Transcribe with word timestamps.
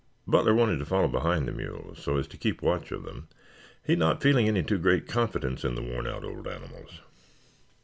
Butler 0.25 0.55
wanted 0.55 0.79
to 0.79 0.85
follow 0.85 1.07
behind 1.07 1.47
the 1.47 1.51
mules 1.51 2.01
so 2.01 2.17
as 2.17 2.25
to 2.29 2.35
keep 2.37 2.63
watch 2.63 2.91
of 2.91 3.03
them, 3.03 3.27
he 3.85 3.95
not 3.95 4.19
feeling 4.19 4.47
any 4.47 4.63
too 4.63 4.79
great 4.79 5.05
confidence 5.07 5.63
in 5.63 5.75
the 5.75 5.83
worn 5.83 6.07
out 6.07 6.23
old 6.23 6.47
animals. 6.47 7.01